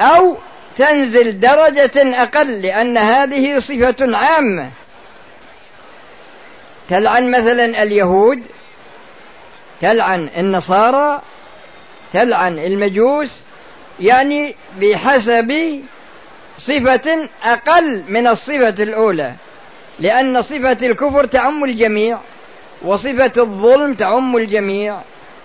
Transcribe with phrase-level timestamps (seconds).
[0.00, 0.36] أو
[0.78, 4.70] تنزل درجة أقل لأن هذه صفة عامة.
[6.88, 8.42] تلعن مثلا اليهود
[9.80, 11.22] تلعن النصارى
[12.12, 13.30] تلعن المجوس
[14.00, 15.80] يعني بحسب
[16.58, 19.34] صفة أقل من الصفة الأولى
[19.98, 22.18] لأن صفة الكفر تعم الجميع
[22.82, 24.98] وصفة الظلم تعم الجميع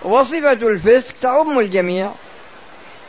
[0.04, 2.12] وصفة الفسق تعم الجميع.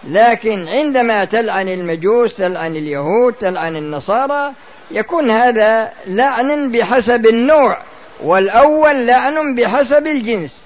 [0.07, 4.53] لكن عندما تلعن المجوس تلعن اليهود تلعن النصارى
[4.91, 7.79] يكون هذا لعن بحسب النوع
[8.23, 10.61] والأول لعن بحسب الجنس.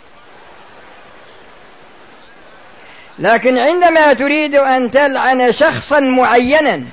[3.19, 6.85] لكن عندما تريد أن تلعن شخصا معينا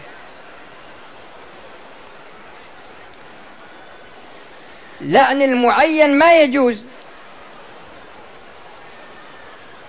[5.02, 6.84] لعن المعين ما يجوز.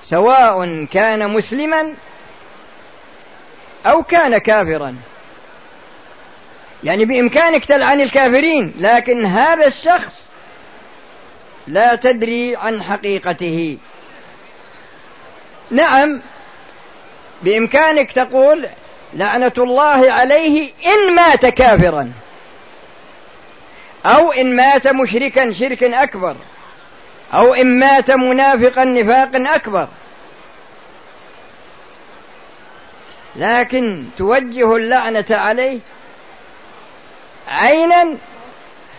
[0.05, 1.95] سواء كان مسلما
[3.87, 4.97] أو كان كافرا.
[6.85, 10.23] يعني بإمكانك تلعن الكافرين لكن هذا الشخص
[11.67, 13.79] لا تدري عن حقيقته.
[15.71, 16.23] نعم
[17.43, 18.67] بإمكانك تقول
[19.15, 22.13] لعنة الله عليه إن مات كافرا
[24.07, 26.37] أو إن مات مشركا شركا أكبر
[27.35, 29.89] أو إن مات منافقا نفاقا أكبر.
[33.37, 35.81] لكن توجه اللعنة عليه
[37.49, 38.17] عينا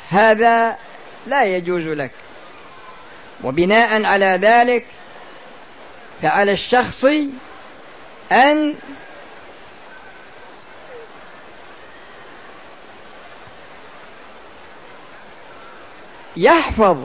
[0.09, 0.77] هذا
[1.27, 2.11] لا يجوز لك.
[3.44, 4.85] وبناء على ذلك
[6.21, 7.05] فعلى الشخص
[8.31, 8.75] أن
[16.38, 16.97] يحفظ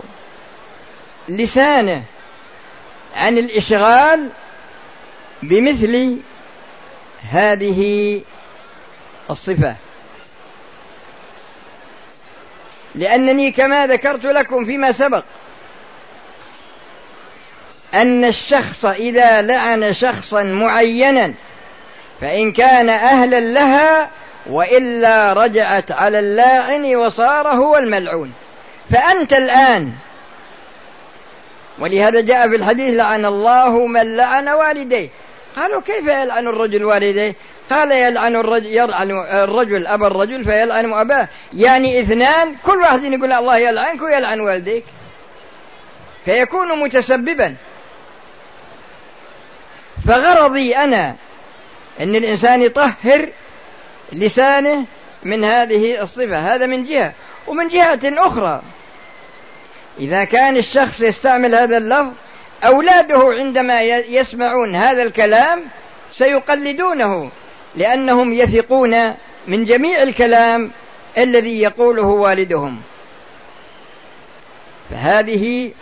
[1.28, 2.04] لسانه
[3.16, 4.30] عن الإشغال
[5.42, 6.18] بمثل
[7.30, 8.20] هذه
[9.30, 9.74] الصفة.
[12.94, 15.24] لأنني كما ذكرت لكم فيما سبق
[17.94, 21.34] أن الشخص إذا لعن شخصا معينا
[22.20, 24.10] فإن كان أهلا لها
[24.46, 28.32] وإلا رجعت على اللاعن وصار هو الملعون.
[28.90, 29.92] فأنت الآن
[31.78, 35.08] ولهذا جاء في الحديث لعن الله من لعن والديه.
[35.56, 37.34] قالوا كيف يلعن الرجل والديه؟
[37.70, 41.28] قال يلعن الرجل يلعن الرجل أبا الرجل فيلعن أباه.
[41.54, 44.84] يعني اثنان كل واحد يقول الله يلعنك ويلعن والديك.
[46.24, 47.56] فيكون متسببا.
[50.08, 51.16] فغرضي أنا
[52.00, 53.28] أن الإنسان يطهر
[54.12, 54.84] لسانه
[55.22, 56.54] من هذه الصفة.
[56.54, 57.12] هذا من جهة.
[57.46, 58.62] ومن جهة أخرى
[60.00, 62.12] إذا كان الشخص يستعمل هذا اللفظ
[62.64, 65.62] أولاده عندما يسمعون هذا الكلام
[66.12, 67.30] سيقلدونه
[67.76, 69.14] لأنهم يثقون
[69.46, 70.70] من جميع الكلام
[71.18, 72.80] الذي يقوله والدهم.
[74.90, 75.72] فهذه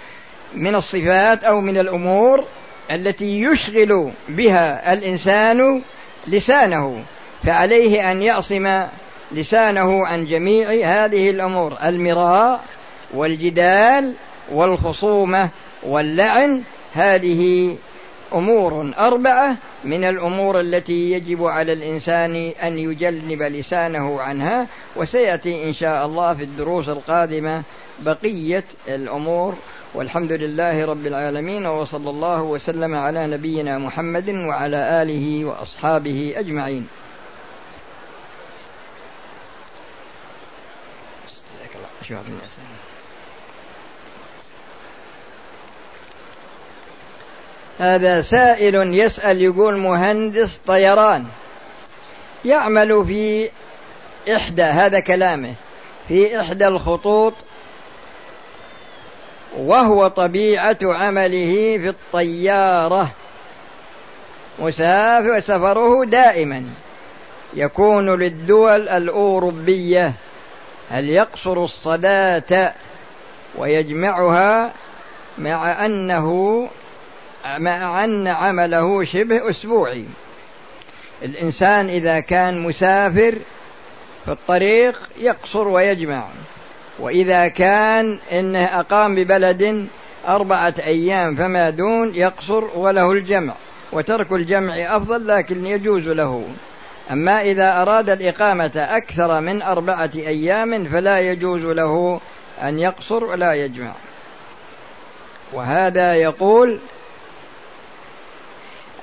[0.55, 2.45] من الصفات أو من الأمور
[2.91, 5.83] التي يشغل بها الإنسان
[6.27, 7.03] لسانه
[7.45, 8.83] فعليه أن يعصم
[9.33, 12.61] لسانه عن جميع هذه الأمور المراء
[13.15, 14.15] والجدال
[14.53, 15.49] والخصومة.
[15.83, 16.63] واللعن
[16.95, 17.77] هذه
[18.33, 26.07] أمور أربعة من الأمور التي يجب على الإنسان أن يجنب لسانه عنها وسيأتي إن شاء
[26.07, 27.63] الله في الدروس القادمة
[27.99, 29.55] بقية الأمور.
[29.95, 36.87] والحمد لله رب العالمين وصلى الله وسلم على نبينا محمد وعلى آله وأصحابه أجمعين.
[47.81, 51.27] هذا سائل يسأل يقول مهندس طيران
[52.45, 53.51] يعمل في
[54.37, 55.55] إحدى هذا كلامه
[56.09, 57.35] في إحدى الخطوط
[59.57, 63.11] وهو طبيعة عمله في الطيارة
[64.59, 66.65] مسافر سفره دائما
[67.55, 70.13] يكون للدول الأوروبية
[70.91, 72.73] هل يقصر الصلاة
[73.59, 74.73] ويجمعها
[75.39, 76.69] مع أنه
[77.45, 80.05] مع أن عمله شبه أسبوعي.
[81.23, 83.35] الإنسان إذا كان مسافر
[84.25, 86.29] في الطريق يقصر ويجمع.
[86.99, 89.89] وإذا كان إنه أقام ببلد
[90.29, 93.55] أربعة أيام فما دون يقصر وله الجمع
[93.93, 96.45] وترك الجمع أفضل لكن يجوز له.
[97.11, 102.21] أما إذا أراد الإقامة أكثر من أربعة أيام فلا يجوز له
[102.63, 103.93] أن يقصر ولا يجمع.
[105.53, 106.79] وهذا يقول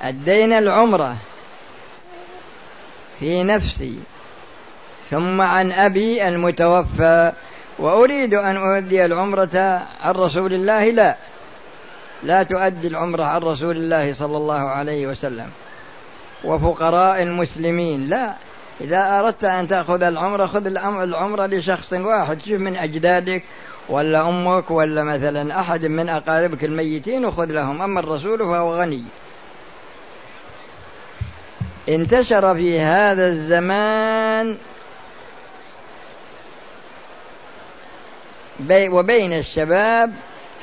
[0.02, 1.16] أدينا العمرة
[3.20, 3.98] في نفسي
[5.10, 7.32] ثم عن أبي المتوفى
[7.78, 11.16] وأريد أن أؤدي العمرة عن رسول الله لا
[12.22, 15.50] لا تؤدي العمرة عن رسول الله صلى الله عليه وسلم.
[16.44, 18.34] وفقراء المسلمين لا
[18.80, 23.42] إذا أردت أن تأخذ العمرة خذ العمرة لشخص واحد شوف من أجدادك
[23.88, 29.04] ولا أمك ولا مثلا أحد من أقاربك الميتين وخذ لهم أما الرسول فهو غني.
[31.88, 34.56] انتشر في هذا الزمان
[38.60, 40.14] بي وبين الشباب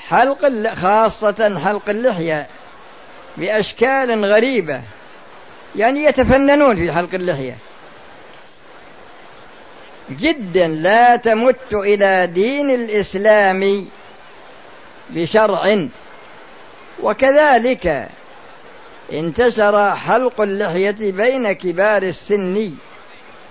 [0.08, 2.48] حلق خاصة حلق اللحية
[3.38, 4.82] بأشكال غريبة.
[5.76, 7.58] يعني يتفننون في حلق اللحية.
[10.12, 13.86] جدا لا تمت إلى دين الإسلام
[15.10, 15.88] بشرع.
[17.02, 18.10] وكذلك
[19.14, 22.72] انتشر حلق اللحية بين كبار السن.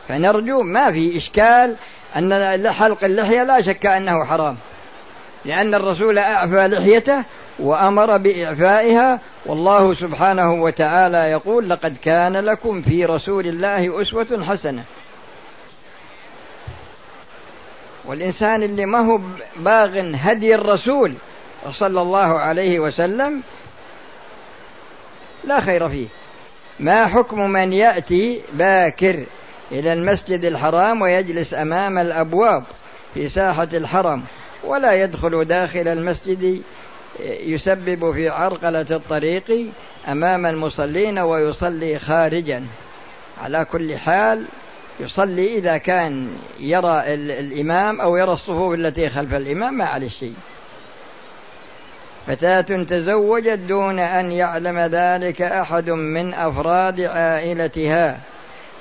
[0.09, 1.77] فنرجو ما في إشكال
[2.17, 4.57] أن حلق اللحية لا شك أنه حرام
[5.45, 7.23] لأن الرسول أعفى لحيته
[7.59, 14.85] وأمر بإعفائها والله سبحانه وتعالى يقول لقد كان لكم في رسول الله أسوة حسنة.
[18.05, 19.21] والإنسان اللي ما هو
[19.57, 21.15] باغ هدي الرسول
[21.73, 23.43] صلى الله عليه وسلم
[25.47, 26.07] لا خير فيه.
[26.81, 29.25] ما حكم من يأتي باكر
[29.73, 32.65] إلى المسجد الحرام ويجلس أمام الأبواب
[33.15, 34.23] في ساحة الحرم
[34.65, 36.63] ولا يدخل داخل المسجد
[37.27, 39.67] يسبب في عرقلة الطريق
[40.09, 42.65] أمام المصلين ويصلي خارجا.
[43.43, 44.47] على كل حال
[45.01, 46.29] يصلي إذا كان
[46.61, 50.35] يرى الإمام أو يرى الصفوف التي خلف الإمام ما عليه شيء.
[52.27, 58.19] فتاة تزوجت دون أن يعلم ذلك أحد من أفراد عائلتها.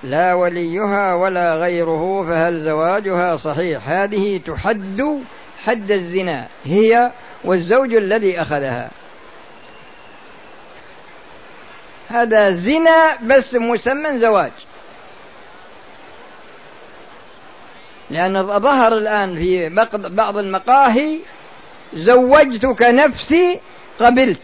[0.04, 5.20] لا وليها ولا غيره فهل زواجها صحيح؟ هذه تحد
[5.66, 7.12] حد الزنا هي
[7.44, 8.90] والزوج الذي أخذها.
[12.10, 14.52] هذا زنا بس مسمى زواج.
[18.10, 21.20] لأن ظهر الآن في بعض المقاهي
[21.96, 23.60] زوجتك نفسي
[24.00, 24.42] قبلت.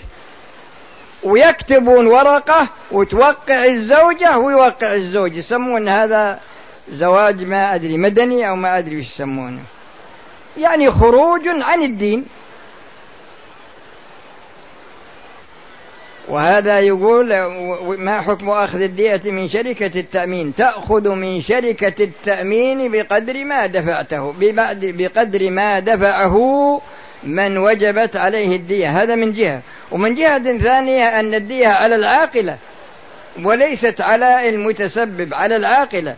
[1.24, 5.36] ويكتبون ورقة وتوقع الزوجة ويوقع الزوج.
[5.36, 6.40] يسمون هذا
[6.92, 9.62] زواج ما أدري مدني أو ما أدري وش يسمونه.
[10.58, 12.26] يعني خروج عن الدين.
[16.30, 17.36] وهذا يقول
[17.98, 24.34] ما حكم أخذ الدية من شركة التأمين؟ تأخذ من شركة التأمين بقدر ما دفعته
[24.82, 26.82] بقدر ما دفعه
[27.24, 29.02] من وجبت عليه الدية.
[29.02, 29.62] هذا من جهة.
[29.92, 32.58] ومن جهة ثانية أن الدية على العاقلة
[33.44, 36.16] وليست على المتسبب على العاقلة.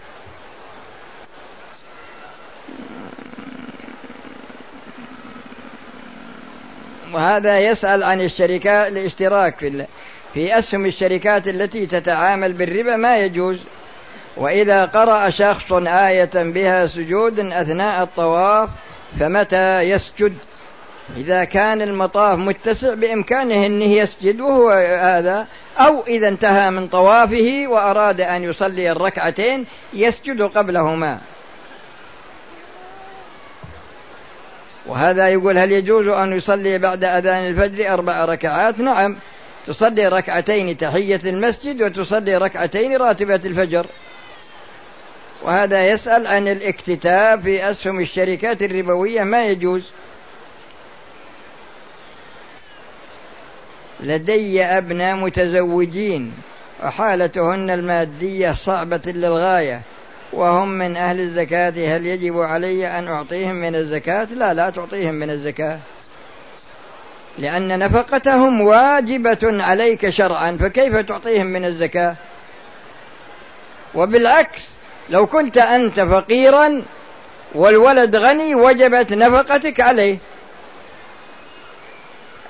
[7.13, 9.85] وهذا يسأل عن الشركات الاشتراك في
[10.33, 13.59] في أسهم الشركات التي تتعامل بالربا ما يجوز.
[14.37, 18.69] وإذا قرأ شخص آية بها سجود أثناء الطواف
[19.19, 20.33] فمتى يسجد؟
[21.17, 24.69] إذا كان المطاف متسع بإمكانه أنه يسجد وهو
[24.99, 25.47] هذا
[25.79, 31.19] أو إذا انتهى من طوافه وأراد أن يصلي الركعتين يسجد قبلهما.
[34.85, 39.15] وهذا يقول هل يجوز أن يصلي بعد أذان الفجر أربع ركعات؟ نعم.
[39.67, 43.85] تصلي ركعتين تحية المسجد وتصلي ركعتين راتبة الفجر.
[45.43, 49.83] وهذا يسأل عن الاكتتاب في أسهم الشركات الربوية ما يجوز؟
[54.01, 56.31] لدي أبناء متزوجين
[56.83, 59.81] وحالتهن المادية صعبة للغاية
[60.33, 65.29] وهم من أهل الزكاة هل يجب علي أن أعطيهم من الزكاة؟ لا لا تعطيهم من
[65.29, 65.79] الزكاة.
[67.37, 72.15] لأن نفقتهم واجبة عليك شرعا فكيف تعطيهم من الزكاة؟
[73.95, 74.69] وبالعكس
[75.09, 76.83] لو كنت أنت فقيرا
[77.55, 80.17] والولد غني وجبت نفقتك عليه.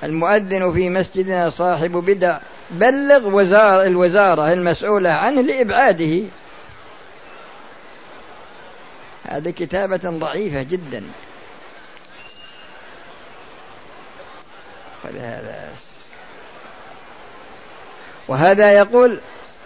[0.02, 2.38] المؤذن في مسجدنا صاحب بدع
[2.70, 6.22] بلغ وزار الوزارة المسؤولة عنه لإبعاده.
[9.24, 11.04] هذه كتابة ضعيفة جدا.
[15.02, 15.68] خذ هذا.
[18.28, 19.20] وهذا يقول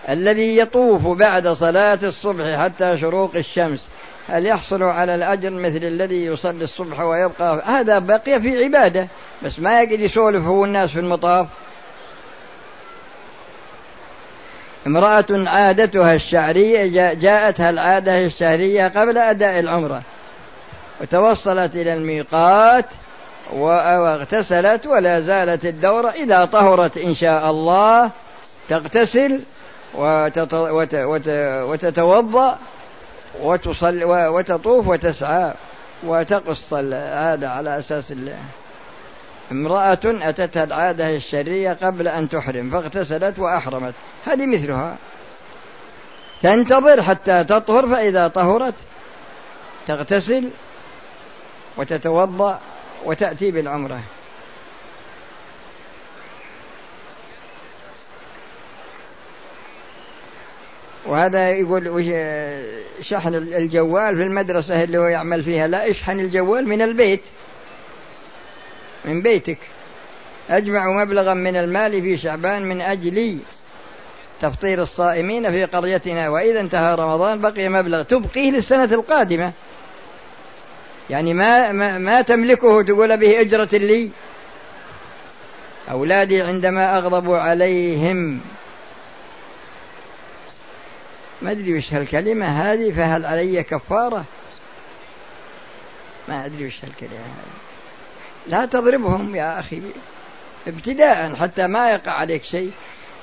[0.08, 3.84] الذي يطوف بعد صلاة الصبح حتى شروق الشمس
[4.28, 9.08] هل يحصل على الأجر مثل الذي يصلي الصبح ويبقى؟ هذا بقي في عبادة.
[9.42, 11.46] بس ما يقعد يسولف هو الناس في المطاف.
[14.86, 20.02] امرأة عادتها الشعرية جاءتها العادة الشهرية قبل أداء العمرة.
[21.00, 22.86] وتوصلت إلى الميقات
[23.52, 28.10] واغتسلت ولا زالت الدورة إذا طهرت إن شاء الله
[28.68, 29.40] تغتسل
[31.64, 32.58] وتتوضأ
[33.42, 35.54] وتصل وتطوف وتسعى
[36.04, 38.38] وتقص هذا على أساس الله
[39.52, 43.94] امرأة أتتها العادة الشرية قبل أن تحرم فاغتسلت وأحرمت.
[44.26, 44.96] هذه مثلها.
[46.42, 48.74] تنتظر حتى تطهر فإذا طهرت
[49.86, 50.50] تغتسل
[51.76, 52.60] وتتوضأ
[53.04, 54.00] وتأتي بالعمرة.
[61.06, 62.14] وهذا يقول
[63.00, 65.66] شحن الجوال في المدرسة اللي هو يعمل فيها.
[65.66, 67.22] لا اشحن الجوال من البيت.
[69.06, 69.58] من بيتك.
[70.50, 73.38] أجمع مبلغا من المال في شعبان من أجل
[74.40, 76.28] تفطير الصائمين في قريتنا.
[76.28, 78.02] وإذا انتهى رمضان بقي مبلغ.
[78.02, 79.52] تبقيه للسنة القادمة.
[81.10, 84.10] يعني ما ما, ما تملكه تقول به أجرة لي.
[85.90, 88.40] أولادي عندما أغضبوا عليهم.
[91.42, 94.24] ما أدري وش هالكلمة هذه فهل علي كفارة؟
[96.28, 97.65] ما أدري وش هالكلمة هذه.
[98.48, 99.82] لا تضربهم يا أخي
[100.68, 102.70] ابتداء حتى ما يقع عليك شيء.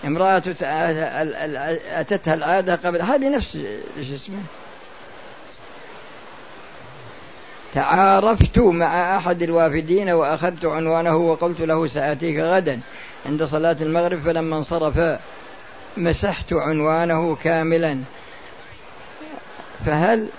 [0.05, 0.43] امرأة
[1.99, 3.55] أتتها العادة قبل هذه نفس
[3.97, 4.41] إيش اسمه؟
[7.73, 12.79] تعارفت مع أحد الوافدين وأخذت عنوانه وقلت له سآتيك غدا.
[13.25, 15.19] عند صلاة المغرب فلما انصرف
[15.97, 18.01] مسحت عنوانه كاملا.
[19.85, 20.29] فهل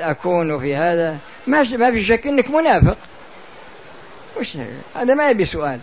[0.00, 2.96] أكون في هذا؟ ما في شك إنك منافق.
[4.40, 4.56] وش
[4.94, 5.80] هذا ما يبي سؤال.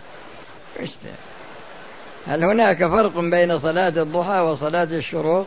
[0.82, 0.90] وش
[2.26, 5.46] هل هناك فرق بين صلاة الضحى وصلاة الشروق؟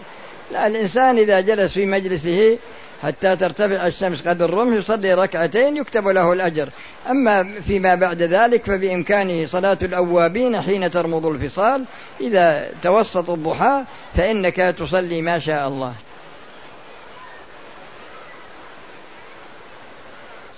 [0.52, 2.58] لا الإنسان إذا جلس في مجلسه
[3.04, 6.70] حتى ترتفع الشمس قدر الرمح يصلي ركعتين يكتب له الأجر.
[7.10, 11.86] أما فيما بعد ذلك فبإمكانه صلاة الأوابين حين ترمض الفصال
[12.22, 13.84] إذا توسط الضحى
[14.18, 15.94] فإنك تصلي ما شاء الله.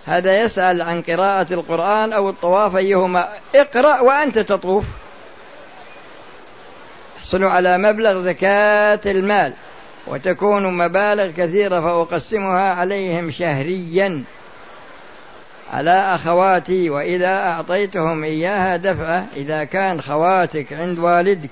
[0.08, 3.28] هذا يسأل عن قراءة القرآن أو الطواف أيهما.
[3.56, 4.86] اقرأ وأنت تطوف.
[7.18, 9.54] تحصل على مبلغ زكاة المال
[10.08, 14.24] وتكون مبالغ كثيرة فأقسمها عليهم شهريا.
[15.74, 21.50] على أخواتي وإذا أعطيتهم إياها دفعة إذا كان خواتك عند والدك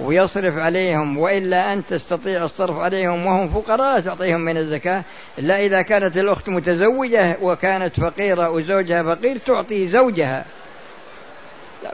[0.00, 5.04] ويصرف عليهم وإلا أن تستطيع الصرف عليهم وهم فقراء تعطيهم من الزكاة.
[5.38, 10.44] إلا إذا كانت الأخت متزوجة وكانت فقيرة وزوجها فقير تعطي زوجها.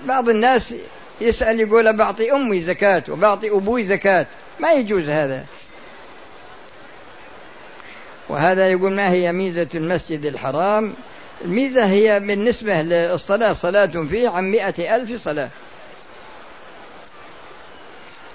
[0.03, 0.75] بعض الناس
[1.21, 4.27] يسأل يقول بعطي أمي زكاة وبعطي أبوي زكاة.
[4.61, 5.45] ما يجوز هذا.
[8.29, 10.95] وهذا يقول ما هي ميزة المسجد الحرام؟
[11.45, 15.49] الميزة هي بالنسبة للصلاة صلاة فيه عن مئة ألف صلاة.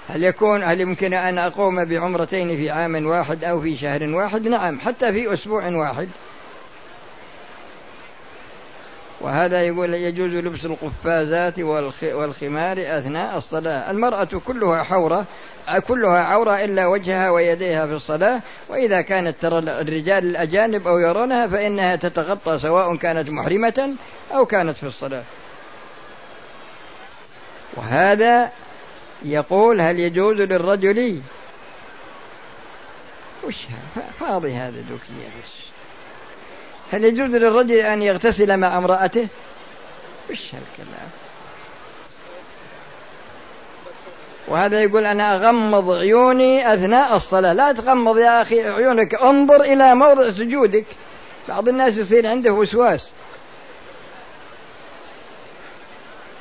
[0.08, 4.80] هل يكون هل يمكن أن أقوم بعمرتين في عام واحد أو في شهر واحد؟ نعم
[4.80, 6.08] حتى في أسبوع واحد.
[9.20, 11.58] وهذا يقول يجوز لبس القفازات
[12.02, 13.90] والخمار أثناء الصلاة.
[13.90, 15.24] المرأة كلها حورة
[15.88, 18.40] كلها عورة إلا وجهها ويديها في الصلاة.
[18.68, 23.94] وإذا كانت ترى الرجال الأجانب أو يرونها فإنها تتغطى سواء كانت محرمة
[24.32, 25.22] أو كانت في الصلاة.
[27.76, 28.50] وهذا
[29.22, 31.20] يقول هل يجوز للرجل
[33.44, 33.56] وش
[34.20, 35.52] فاضي هذا دوكية بس.
[36.92, 39.28] هل يجوز للرجل أن يغتسل مع امرأته؟
[40.30, 41.08] وش هالكلام؟
[44.48, 47.52] وهذا يقول أنا أغمض عيوني أثناء الصلاة.
[47.52, 50.86] لا تغمض يا أخي عيونك انظر إلى موضع سجودك.
[51.48, 53.10] بعض الناس يصير عنده وسواس.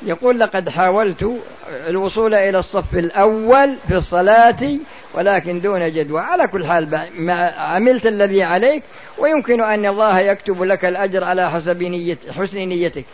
[0.04, 1.42] يقول لقد حاولت
[1.88, 4.78] الوصول إلى الصف الأول في الصلاة
[5.14, 6.22] ولكن دون جدوى.
[6.22, 6.96] على كل حال
[7.58, 8.84] عملت الذي عليك
[9.18, 13.06] ويمكن أن الله يكتب لك الأجر على حسب نية حسن نيتك.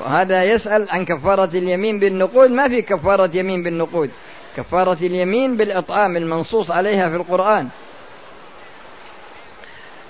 [0.00, 2.50] وهذا يسأل عن كفارة اليمين بالنقود.
[2.50, 4.10] ما في كفارة يمين بالنقود.
[4.56, 7.68] كفارة اليمين بالإطعام المنصوص عليها في القرآن.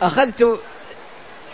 [0.03, 0.61] أخذت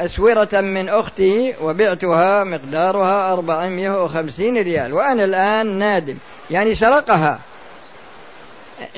[0.01, 4.93] أسورة من أختي وبعتها مقدارها أربعمائة وخمسين ريال.
[4.93, 6.17] وأنا الآن نادم.
[6.51, 7.39] يعني سرقها.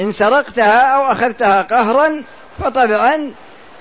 [0.00, 2.23] إن سرقتها أو أخذتها قهرا
[2.59, 3.35] فطبعا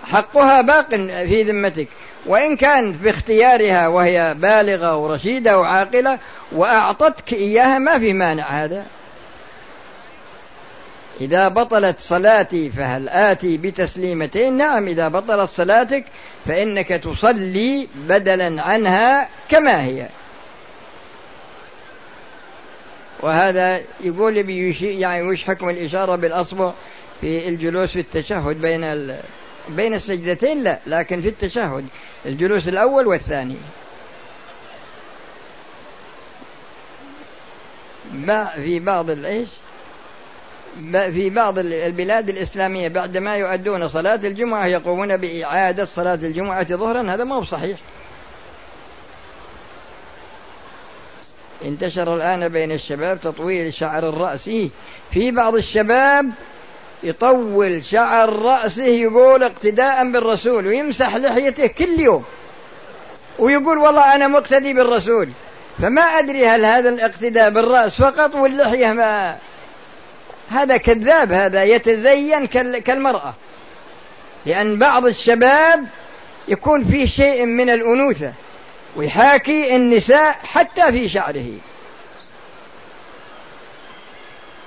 [0.03, 1.87] حقها باق في ذمتك.
[2.25, 6.19] وإن كانت باختيارها وهي بالغة ورشيدة وعاقلة
[6.51, 8.85] وأعطتك إياها ما في مانع هذا.
[11.21, 16.05] إذا بطلت صلاتي فهل آتي بتسليمتين؟ نعم إذا بطلت صلاتك
[16.45, 20.09] فإنك تصلي بدلا عنها كما هي.
[23.19, 24.37] وهذا يقول
[24.81, 26.73] يعني وش حكم الإشارة بالأصبع
[27.21, 29.19] في الجلوس في التشهد بين ال...
[29.69, 31.85] بين السجدتين؟ لا لكن في التشهد
[32.25, 33.57] الجلوس الأول والثاني.
[38.55, 39.47] في بعض الايش
[40.91, 47.13] في بعض البلاد الإسلامية بعدما يؤدون صلاة الجمعة يقومون بإعادة صلاة الجمعة ظهرا.
[47.13, 47.79] هذا ما هو صحيح.
[51.65, 54.49] انتشر الآن بين الشباب تطويل شعر الرأس.
[55.11, 56.29] في بعض الشباب
[57.03, 62.23] يطول شعر رأسه يقول اقتداء بالرسول ويمسح لحيته كل يوم
[63.39, 65.29] ويقول والله أنا مقتدي بالرسول.
[65.81, 69.37] فما أدري هل هذا الاقتداء بالرأس فقط واللحية ما
[70.49, 72.45] هذا كذاب هذا يتزين
[72.79, 73.33] كالمرأة.
[74.45, 75.85] لأن بعض الشباب
[76.47, 78.33] يكون فيه شيء من الأنوثة
[78.95, 81.47] ويحاكي النساء حتى في شعره.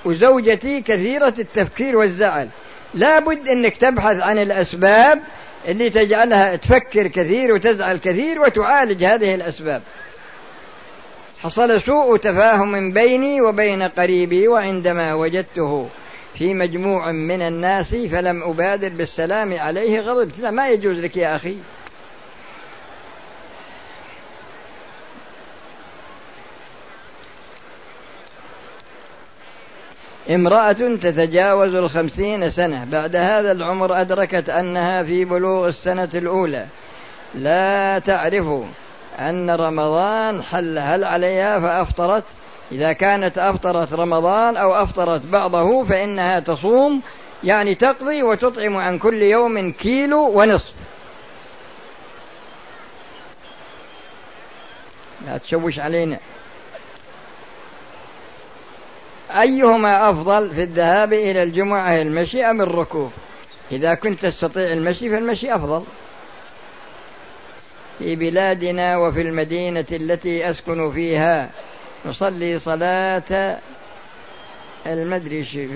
[0.05, 2.49] وزوجتي كثيرة التفكير والزعل.
[2.95, 5.23] لابد أنك تبحث عن الأسباب
[5.69, 9.83] اللي تجعلها تفكر كثير وتزعل كثير وتعالج هذه الأسباب.
[11.43, 15.89] حصل سوء تفاهم بيني وبين قريبي وعندما وجدته
[16.35, 21.57] في مجموع من الناس فلم أبادر بالسلام عليه غضبت لا ما يجوز لك يا أخي؟
[30.31, 32.85] امرأة تتجاوز الخمسين سنة.
[32.85, 36.67] بعد هذا العمر أدركت أنها في بلوغ السنة الأولى.
[37.35, 38.47] لا تعرف
[39.21, 42.25] أن رمضان حل هل عليها فأفطرت؟
[42.73, 47.03] إذا كانت أفطرت رمضان أو أفطرت بعضه فإنها تصوم
[47.45, 50.75] يعني تقضي وتطعم عن كل يوم كيلو ونصف.
[55.27, 56.19] لا تشوش علينا.
[59.31, 63.13] أيهما أفضل في الذهاب إلى الجمعة المشي أم الركوب؟
[63.73, 65.85] إذا كنت تستطيع المشي فالمشي أفضل.
[68.01, 71.51] في بلادنا وفي المدينة التي أسكن فيها.
[72.07, 73.59] نصلي صلاة
[74.87, 75.69] المدري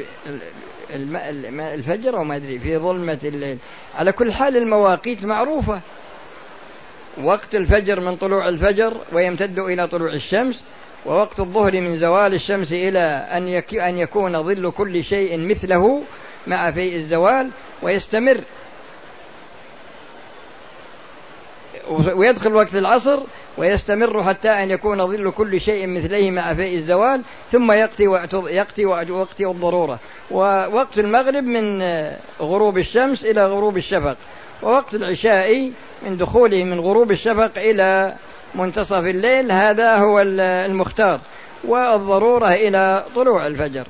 [1.58, 3.58] الفجر أو ما أدري في ظلمة الليل.
[3.94, 5.80] على كل حال المواقيت معروفة.
[7.22, 10.62] وقت الفجر من طلوع الفجر ويمتد إلى طلوع الشمس
[11.06, 13.48] ووقت الظهر من زوال الشمس إلى أن
[13.80, 16.02] أن يكون ظل كل شيء مثله
[16.46, 17.50] مع فيء الزوال
[17.82, 18.40] ويستمر.
[21.90, 23.20] ويدخل وقت العصر
[23.58, 28.84] ويستمر حتى أن يكون ظل كل شيء مثليه مع فيء الزوال ثم يقتي وقت يقتي
[28.86, 29.98] وقت الضرورة.
[30.30, 31.82] ووقت المغرب من
[32.40, 34.16] غروب الشمس إلى غروب الشفق.
[34.62, 35.70] ووقت العشاء
[36.06, 38.12] من دخوله من غروب الشفق إلى
[38.54, 41.20] منتصف الليل هذا هو المختار.
[41.64, 43.86] والضرورة إلى طلوع الفجر.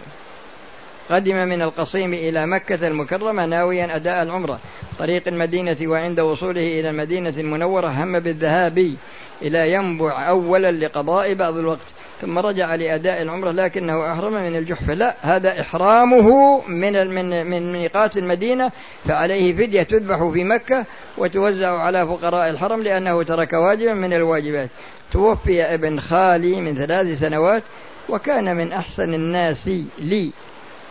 [1.11, 4.59] قدم من القصيم إلى مكة المكرمة ناويا أداء العمرة.
[4.99, 8.95] طريق المدينة وعند وصوله إلى المدينة المنورة هم بالذهاب
[9.43, 11.87] إلى ينبع أولا لقضاء بعض الوقت.
[12.21, 18.17] ثم رجع لأداء العمرة لكنه أحرم من الجحفة لا هذا إحرامه من من من ميقات
[18.17, 18.73] المدينة.
[19.05, 20.85] فعليه فدية تذبح في مكة
[21.19, 24.71] وتوزع على فقراء الحرم لأنه ترك واجبا من الواجبات.
[25.13, 27.63] توفي ابن خالي من ثلاث سنوات
[28.09, 30.31] وكان من أحسن الناس لي.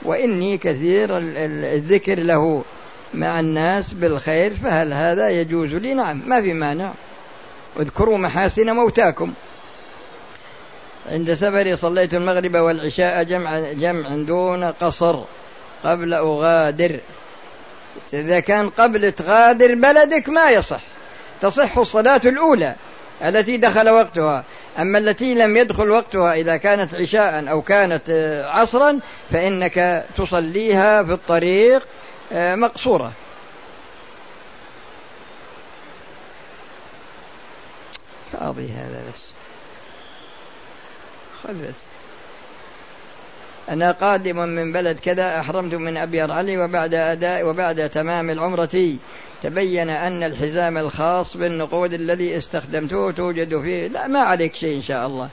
[0.03, 2.63] وإني كثير الذكر له
[3.13, 6.91] مع الناس بالخير فهل هذا يجوز لي؟ نعم ما في مانع.
[7.79, 9.33] اذكروا محاسن موتاكم.
[11.11, 15.23] عند سفري صليت المغرب والعشاء جمع جمع دون قصر
[15.83, 16.99] قبل أغادر.
[18.13, 20.81] إذا كان قبل تغادر بلدك ما يصح.
[21.41, 22.75] تصح الصلاة الأولى
[23.23, 24.43] التي دخل وقتها.
[24.79, 28.09] أما التي لم يدخل وقتها إذا كانت عشاء أو كانت
[28.45, 28.99] عصرا
[29.31, 31.88] فإنك تصليها في الطريق
[32.31, 33.12] آه، مقصورة.
[38.31, 39.31] فاضي هذا بس.
[41.43, 41.75] خذ بس.
[43.69, 48.95] أنا قادم من بلد كذا أحرمت من أبيض علي وبعد أداء وبعد تمام العمرة
[49.43, 53.88] تبين أن الحزام الخاص بالنقود الذي استخدمته توجد فيه.
[53.88, 55.29] لا ما عليك شيء إن شاء الله.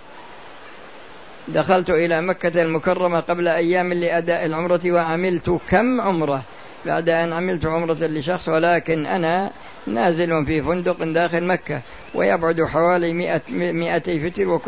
[1.49, 6.43] دخلت إلى مكة المكرمة قبل أيام لأداء العمرة وعملت كم عمرة.
[6.87, 9.51] بعد أن عملت عمرة لشخص ولكن أنا
[9.87, 11.81] نازل في فندق داخل مكة
[12.15, 14.61] ويبعد حوالي مئة مئتي فتر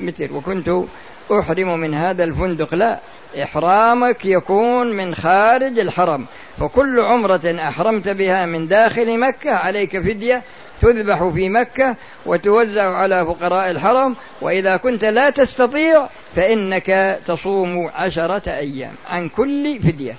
[0.00, 0.32] متر.
[0.32, 0.70] وكنت
[1.32, 2.74] أحرم من هذا الفندق.
[2.74, 3.00] لا
[3.42, 6.26] إحرامك يكون من خارج الحرم
[6.60, 10.42] فكل عمرة أحرمت بها من داخل مكة عليك فدية
[10.80, 18.92] تذبح في مكة وتوزع على فقراء الحرم وإذا كنت لا تستطيع فإنك تصوم عشرة أيام
[19.06, 20.14] عن كل فدية.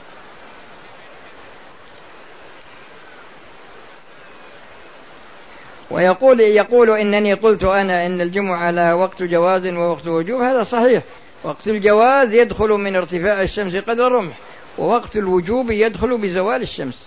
[5.91, 11.03] ويقول يقول إنني قلت أنا إن الجمعة لها وقت جواز ووقت وجوب هذا صحيح.
[11.43, 14.37] وقت الجواز يدخل من ارتفاع الشمس قدر الرمح
[14.77, 17.05] ووقت الوجوب يدخل بزوال الشمس.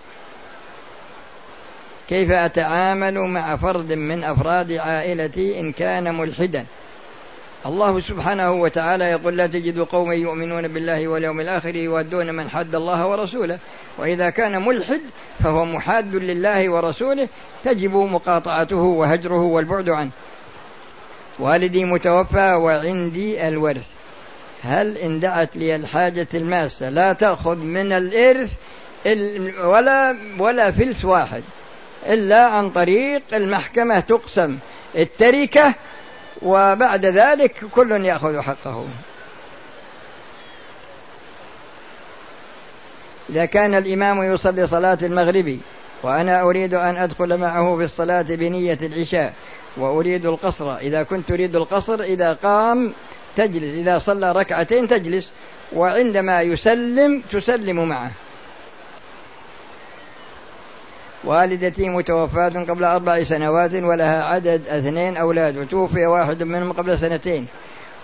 [2.09, 6.67] كيف أتعامل مع فرد من أفراد عائلتي إن كان ملحدا؟
[7.67, 13.07] الله سبحانه وتعالى يقول لا تجد قوما يؤمنون بالله واليوم الآخر يودون من حد الله
[13.07, 13.59] ورسوله
[13.99, 15.01] وإذا كان ملحد
[15.39, 17.29] فهو محاد لله ورسوله
[17.65, 20.11] تجب مقاطعته وهجره والبعد عنه.
[21.39, 23.96] والدي متوفى وعندي الورث.
[24.67, 28.53] هل إن دعت لي الحاجة الماسة لا تأخذ من الإرث
[29.65, 31.43] ولا ولا فلس واحد
[32.07, 34.59] إلا عن طريق المحكمة تقسم
[34.97, 35.75] التركة
[36.43, 38.87] وبعد ذلك كل يأخذ حقه.
[43.31, 45.59] إذا كان الإمام يصلي صلاة المغرب
[46.03, 49.35] وأنا أريد أن أدخل معه في الصلاة بنية العشاء
[49.77, 52.93] وأريد القصر إذا كنت أريد القصر إذا قام
[53.37, 55.31] تجلس إذا صلى ركعتين تجلس
[55.73, 58.11] وعندما يسلم تسلم معه.
[61.25, 67.47] والدتي متوفاة قبل أربع سنوات ولها عدد اثنين أولاد وتوفي واحد منهم قبل سنتين.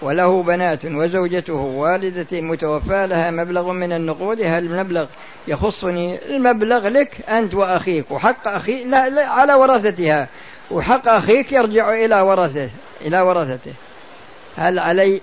[0.02, 4.40] وله بنات وزوجته والدتي متوفاة لها مبلغ من النقود.
[4.40, 5.06] هل المبلغ
[5.48, 8.10] يخصني؟ المبلغ لك أنت وأخيك.
[8.10, 10.28] وحق أخي لا, لا على ورثتها.
[10.70, 12.70] وحق أخيك يرجع إلى ورثته
[13.06, 13.72] إلى ورثته.
[14.56, 15.20] هل علي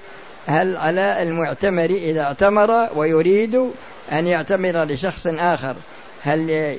[0.47, 3.71] هل على المعتمر إذا اعتمر ويريد
[4.11, 5.75] أن يعتمر لشخص آخر؟
[6.21, 6.75] هل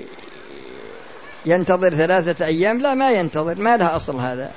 [1.46, 3.54] ينتظر ثلاثة أيام؟ لا ما ينتظر.
[3.54, 4.50] ما لها أصل هذا.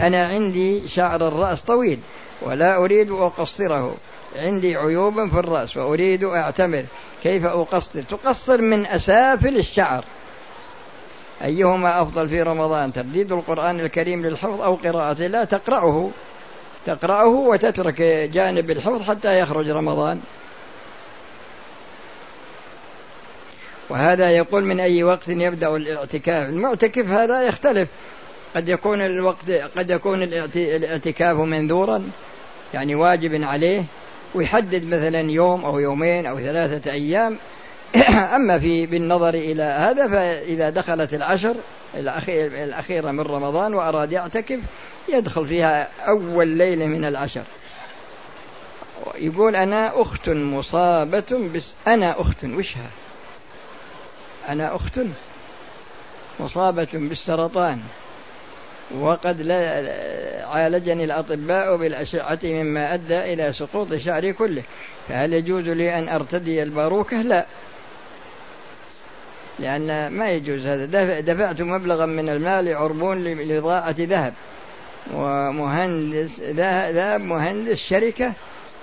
[0.00, 2.00] أنا عندي شعر الرأس طويل
[2.42, 3.94] ولا أريد أقصره.
[4.36, 6.84] عندي عيوب في الرأس وأريد أعتمر.
[7.22, 10.04] كيف أقصر؟ تقصر من أسافل الشعر.
[11.44, 16.10] أيهما أفضل في رمضان؟ ترديد القرآن الكريم للحفظ أو قراءته؟ لا تقرأه.
[16.86, 20.20] تقرأه وتترك جانب الحفظ حتى يخرج رمضان.
[23.90, 26.48] وهذا يقول من أي وقت يبدأ الاعتكاف.
[26.48, 27.88] المعتكف هذا يختلف.
[28.56, 30.22] قد يكون الوقت قد يكون
[30.56, 32.10] الاعتكاف منذورا
[32.74, 33.84] يعني واجب عليه
[34.34, 37.36] ويحدد مثلا يوم أو يومين أو ثلاثة أيام.
[38.36, 41.56] أما في بالنظر إلى هذا فإذا دخلت العشر
[41.94, 44.58] الأخيرة من رمضان وأراد يعتكف
[45.08, 47.42] يدخل فيها أول ليلة من العشر.
[49.14, 52.90] يقول أنا أخت مصابة بس أنا أخت وشها
[54.48, 55.00] أنا أخت
[56.40, 57.80] مصابة بالسرطان
[59.00, 59.50] وقد
[60.52, 64.62] عالجني الأطباء بالأشعة مما أدى إلى سقوط شعري كله.
[65.08, 67.46] فهل يجوز لي أن أرتدي الباروكة؟ لا.
[69.58, 71.20] لأن ما يجوز هذا.
[71.20, 74.34] دفعت مبلغا من المال عربون لإضاعة ذهب.
[75.14, 78.32] ومهندس ذهب مهندس شركة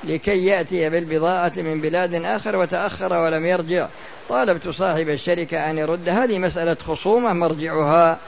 [0.03, 3.87] لكي يأتي بالبضاعة من بلاد آخر وتأخر ولم يرجع.
[4.29, 6.09] طالبت صاحب الشركة أن يرد.
[6.09, 8.19] هذه مسألة خصومة مرجعها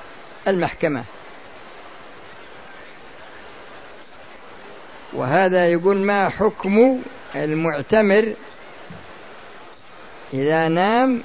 [0.48, 1.04] المحكمة.
[5.14, 7.02] وهذا يقول ما حكم
[7.36, 8.34] المعتمر
[10.34, 11.24] إذا نام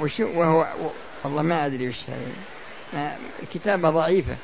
[0.00, 0.66] وش وهو
[1.24, 3.16] والله ما أدري وش هذا.
[3.54, 4.36] كتابة ضعيفة.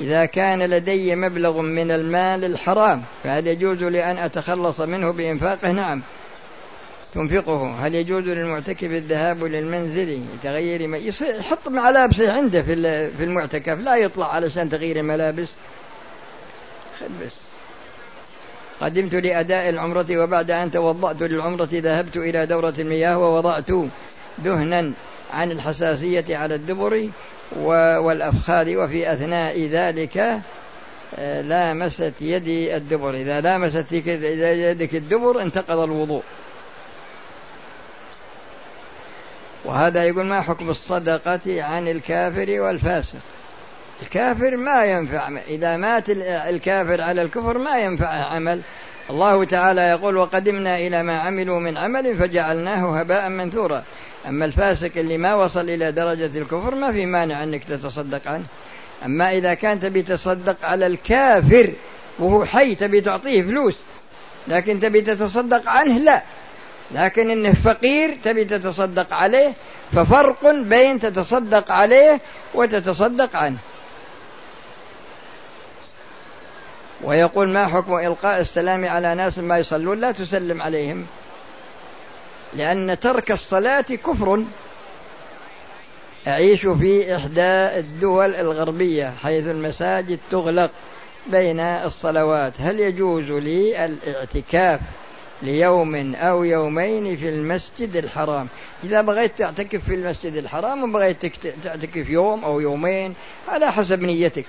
[0.00, 6.02] إذا كان لدي مبلغ من المال الحرام فهل يجوز لي أن أتخلص منه بإنفاقه؟ نعم.
[7.14, 7.86] تنفقه.
[7.86, 12.74] هل يجوز للمعتكف الذهاب للمنزل لتغير ما يحط ملابسه عنده في
[13.10, 13.78] في المعتكف.
[13.78, 15.48] لا يطلع علشان تغيير الملابس.
[17.00, 17.40] خذ بس.
[18.80, 23.70] قدمت لأداء العمرة وبعد أن توضأت للعمرة ذهبت إلى دورة المياه ووضعت
[24.38, 24.92] دهنا
[25.32, 27.08] عن الحساسية على الدبر.
[27.56, 30.40] والأفخاذ وفي أثناء ذلك
[31.18, 33.14] آه، لامست يدي الدبر.
[33.14, 36.22] إذا لامست يدك الدبر انتقض الوضوء.
[39.64, 43.18] وهذا يقول ما حكم الصدقة عن الكافر والفاسق؟
[44.02, 46.10] الكافر ما ينفع إذا مات
[46.48, 48.60] الكافر على الكفر ما ينفعه عمل.
[49.10, 53.84] الله تعالى يقول وقدمنا إلى ما عملوا من عمل فجعلناه هباء منثورا.
[54.28, 58.44] أما الفاسق اللي ما وصل إلى درجة الكفر ما في مانع أنك تتصدق عنه.
[59.04, 61.72] أما إذا كان تبي تصدق على الكافر
[62.18, 63.76] وهو حي تبي تعطيه فلوس
[64.48, 66.22] لكن تبي تتصدق عنه لا.
[66.94, 69.52] لكن إنه فقير تبي تتصدق عليه
[69.92, 72.20] ففرق بين تتصدق عليه
[72.54, 73.58] وتتصدق عنه.
[77.02, 81.06] ويقول ما حكم إلقاء السلام على ناس ما يصلون؟ لا تسلم عليهم.
[82.56, 84.44] لأن ترك الصلاة كفر.
[86.26, 90.70] أعيش في إحدى الدول الغربية حيث المساجد تغلق
[91.26, 92.52] بين الصلوات.
[92.58, 94.80] هل يجوز لي الاعتكاف
[95.42, 98.48] ليوم أو يومين في المسجد الحرام؟
[98.84, 101.26] إذا بغيت تعتكف في المسجد الحرام وبغيت
[101.64, 103.14] تعتكف يوم أو يومين
[103.48, 104.44] على حسب نيتك.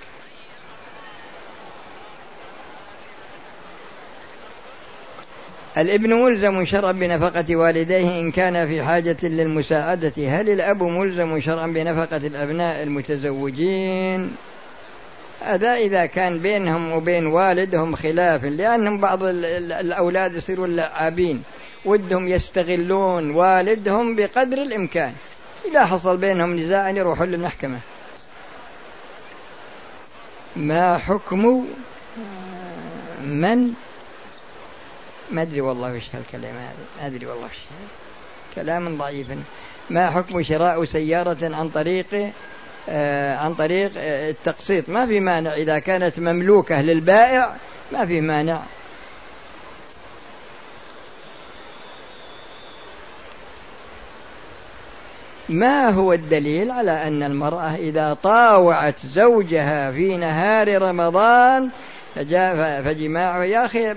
[5.78, 10.14] الابن ملزم شرعا بنفقة والديه إن كان في حاجة للمساعدة.
[10.18, 14.32] هل الأب ملزم شرعا بنفقة الأبناء المتزوجين؟
[15.42, 21.44] هذا إذا كان بينهم وبين والدهم خلاف لأنهم بعض الأولاد يصيرون لعابين.
[21.86, 25.14] ودهم يستغلون والدهم بقدر الإمكان.
[25.72, 27.80] إذا حصل بينهم نزاع يروحون للمحكمة.
[30.56, 31.66] ما حكم
[33.26, 33.74] من
[35.32, 36.74] ما أدري والله وش هالكلام هذا.
[37.02, 37.58] ما أدري والله وش
[38.56, 39.28] كلام ضعيف.
[39.90, 42.32] ما حكم شراء سيارة عن طريق
[42.90, 45.54] آه عن طريق آه التقسيط؟ ما في مانع.
[45.54, 47.56] إذا كانت مملوكة للبائع
[47.92, 48.62] ما في مانع.
[55.50, 61.70] ما هو الدليل على أن المرأة إذا طاوعت زوجها في نهار رمضان
[62.15, 63.95] فجاء فجماعه يا أخي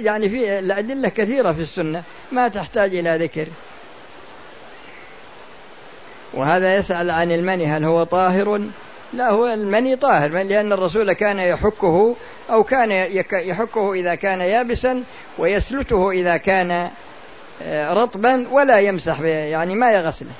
[0.00, 2.02] يعني في الأدلة كثيرة في السنة
[2.32, 3.46] ما تحتاج إلى ذكر.
[6.34, 8.62] وهذا يسأل عن المني هل هو طاهر؟
[9.12, 12.16] لا هو المني طاهر لأن الرسول كان يحكه
[12.50, 12.90] أو كان
[13.32, 15.02] يحكه إذا كان يابسا
[15.38, 16.90] ويسلته إذا كان
[17.62, 20.32] آه، رطبا ولا يمسح يعني ما يغسله.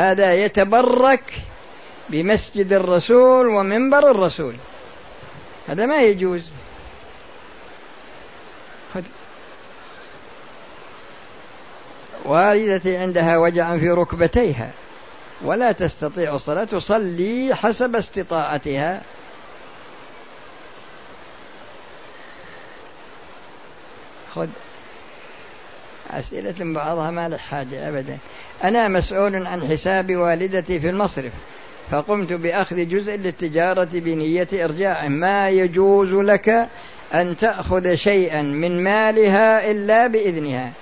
[0.00, 1.32] هذا يتبرك
[2.08, 4.54] بمسجد الرسول ومنبر الرسول.
[5.68, 6.50] هذا ما يجوز.
[12.24, 14.70] والدتي عندها وجعا في ركبتيها
[15.42, 19.02] ولا تستطيع الصلاة تصلي حسب استطاعتها.
[24.34, 24.48] خذ.
[26.10, 28.18] أسئلة بعضها ما له حاجة أبدا.
[28.64, 31.32] أنا مسؤول عن حساب والدتي في المصرف
[31.90, 36.68] فقمت بأخذ جزء للتجارة بنية إرجاعه ما يجوز لك
[37.14, 40.72] أن تأخذ شيئا من مالها إلا بإذنها.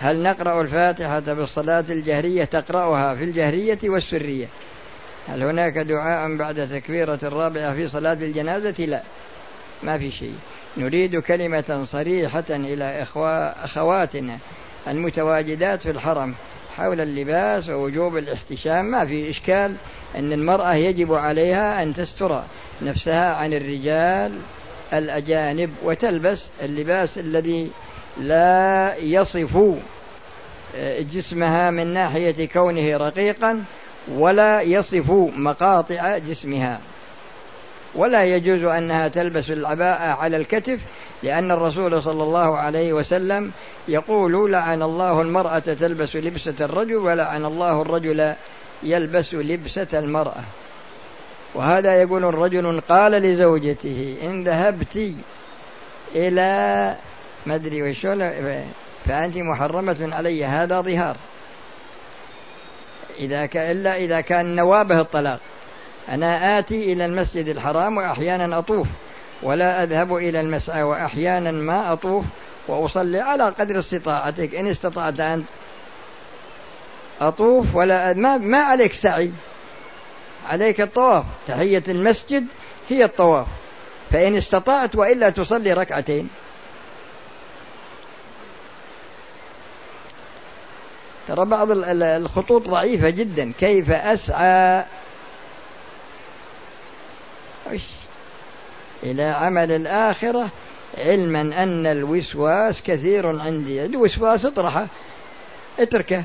[0.00, 4.46] هل نقرأ الفاتحة بالصلاة الجهرية؟ تقرأها في الجهرية والسرية.
[5.28, 9.02] هل هناك دعاء بعد تكبيرة الرابعة في صلاة الجنازة؟ لا
[9.82, 10.34] ما في شيء.
[10.76, 13.06] نريد كلمة صريحة إلى
[13.64, 14.38] أخواتنا.
[14.88, 16.34] المتواجدات في الحرم
[16.76, 18.84] حول اللباس ووجوب الاحتشام.
[18.84, 19.74] ما في إشكال
[20.16, 22.42] أن المرأة يجب عليها أن تستر
[22.82, 24.32] نفسها عن الرجال
[24.92, 27.70] الأجانب وتلبس اللباس الذي
[28.20, 29.58] لا يصف
[31.12, 33.64] جسمها من ناحية كونه رقيقا
[34.08, 36.80] ولا يصف مقاطع جسمها.
[37.94, 40.80] ولا يجوز أنها تلبس العباءة على الكتف
[41.22, 43.52] لأن الرسول صلى الله عليه وسلم
[43.88, 48.34] يقول لعن الله المرأة تلبس لبسة الرجل ولعن الله الرجل
[48.82, 50.42] يلبس لبسة المرأة.
[51.54, 55.12] وهذا يقول الرجل قال لزوجته إن ذهبت
[56.14, 56.96] إلى
[57.46, 58.06] ما أدري وش
[59.06, 61.16] فأنت محرمة علي هذا ظهار.
[63.18, 65.40] إذا كان إلا إذا كان نوابه الطلاق.
[66.08, 68.86] أنا آتي إلى المسجد الحرام وأحيانا أطوف.
[69.42, 72.24] ولا أذهب إلى المسعى وأحيانا ما أطوف
[72.68, 74.54] وأصلي على قدر استطاعتك.
[74.54, 75.44] إن استطعت أن
[77.20, 79.32] أطوف ولا ما, ما عليك سعي.
[80.46, 81.24] عليك الطواف.
[81.46, 82.46] تحية المسجد
[82.88, 83.46] هي الطواف.
[84.10, 86.28] فإن استطعت وإلا تصلي ركعتين.
[91.26, 93.52] ترى بعض الخطوط ضعيفة جدا.
[93.60, 94.84] كيف أسعى؟
[99.02, 100.48] إلى عمل الآخرة
[100.98, 103.84] علما أن الوسواس كثير عندي.
[103.84, 104.86] الوسواس اطرحه
[105.78, 106.22] اتركه.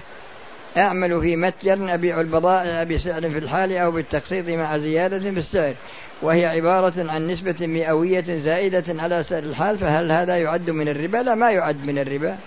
[0.77, 5.73] أعمل في متجر أبيع البضائع بسعر في الحال أو بالتقسيط مع زيادة في السعر.
[6.21, 11.36] وهي عبارة عن نسبة مئوية زائدة على سعر الحال فهل هذا يعد من الربا؟ لا
[11.36, 12.38] ما يعد من الربا.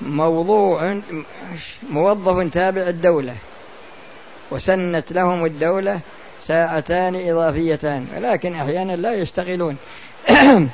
[0.00, 1.00] موضوع
[1.90, 3.34] موظف تابع الدولة
[4.50, 6.00] وسنت لهم الدولة
[6.48, 8.06] ساعتان إضافيتان.
[8.16, 9.76] ولكن أحيانا لا يشتغلون.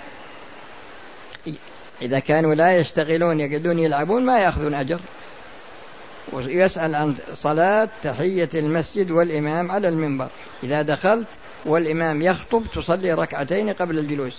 [2.02, 5.00] إذا كانوا لا يشتغلون يقعدون يلعبون ما يأخذون أجر.
[6.32, 10.28] ويسأل عن صلاة تحية المسجد والإمام على المنبر.
[10.62, 11.28] إذا دخلت
[11.66, 14.38] والإمام يخطب تصلي ركعتين قبل الجلوس.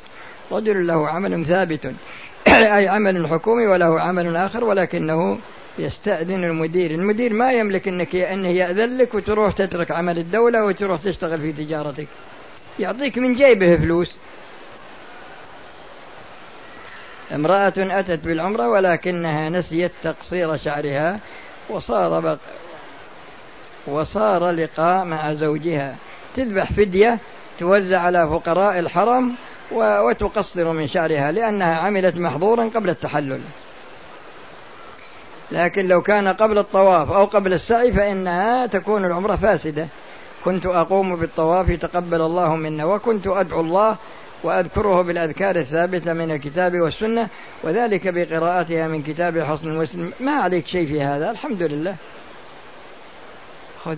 [0.52, 1.86] رجل له عمل ثابت.
[2.48, 5.38] أي عمل حكومي وله عمل آخر ولكنه
[5.80, 6.92] يستأذن المدير.
[6.92, 12.08] المدير ما يملك أنك أنه يأذن لك وتروح تترك عمل الدولة وتروح تشتغل في تجارتك.
[12.80, 14.18] يعطيك من جيبه فلوس.
[17.36, 21.20] امرأة أتت بالعمرة ولكنها نسيت تقصير شعرها
[21.70, 22.38] وصار بق
[23.88, 25.96] وصار لقاء مع زوجها.
[26.36, 27.20] تذبح فدية
[27.60, 29.36] توزع على فقراء الحرم
[29.72, 33.42] وتقصر من شعرها لأنها عملت محظورا قبل التحلل.
[35.52, 39.88] لكن لو كان قبل الطواف أو قبل السعي فإنها تكون العمرة فاسدة.
[40.46, 43.98] كنت أقوم بالطواف تقبل الله منا وكنت أدعو الله
[44.44, 47.28] وأذكره بالأذكار الثابتة من الكتاب والسنة
[47.64, 51.96] وذلك بقراءتها من كتاب حصن المسلم ما عليك شيء في هذا؟ الحمد لله.
[53.84, 53.98] خذ.